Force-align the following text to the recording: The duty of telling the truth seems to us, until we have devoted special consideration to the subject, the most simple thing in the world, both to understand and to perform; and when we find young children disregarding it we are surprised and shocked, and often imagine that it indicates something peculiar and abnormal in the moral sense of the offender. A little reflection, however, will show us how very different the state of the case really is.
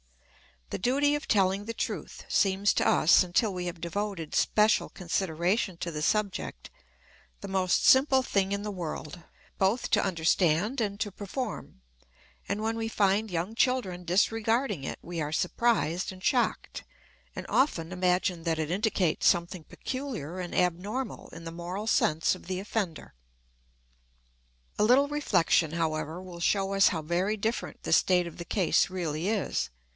The 0.71 0.79
duty 0.79 1.13
of 1.15 1.27
telling 1.27 1.65
the 1.65 1.73
truth 1.73 2.23
seems 2.29 2.73
to 2.75 2.87
us, 2.87 3.23
until 3.23 3.53
we 3.53 3.65
have 3.65 3.81
devoted 3.81 4.33
special 4.33 4.89
consideration 4.89 5.75
to 5.77 5.91
the 5.91 6.01
subject, 6.01 6.71
the 7.41 7.49
most 7.49 7.85
simple 7.85 8.23
thing 8.23 8.51
in 8.53 8.63
the 8.63 8.71
world, 8.71 9.23
both 9.59 9.91
to 9.91 10.03
understand 10.03 10.79
and 10.79 10.97
to 11.01 11.11
perform; 11.11 11.81
and 12.47 12.61
when 12.61 12.77
we 12.77 12.87
find 12.87 13.29
young 13.29 13.53
children 13.53 14.05
disregarding 14.05 14.85
it 14.85 14.97
we 15.01 15.21
are 15.21 15.33
surprised 15.33 16.11
and 16.11 16.23
shocked, 16.23 16.83
and 17.35 17.45
often 17.49 17.91
imagine 17.91 18.43
that 18.43 18.57
it 18.57 18.71
indicates 18.71 19.27
something 19.27 19.65
peculiar 19.65 20.39
and 20.39 20.55
abnormal 20.55 21.27
in 21.33 21.43
the 21.43 21.51
moral 21.51 21.85
sense 21.85 22.33
of 22.33 22.47
the 22.47 22.61
offender. 22.61 23.13
A 24.79 24.83
little 24.85 25.09
reflection, 25.09 25.73
however, 25.73 26.21
will 26.23 26.39
show 26.39 26.73
us 26.73 26.87
how 26.87 27.01
very 27.03 27.35
different 27.37 27.83
the 27.83 27.93
state 27.93 28.25
of 28.25 28.37
the 28.37 28.45
case 28.45 28.89
really 28.89 29.27
is. 29.29 29.69